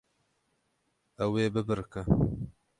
[1.23, 2.01] Ew ê bibiriqe.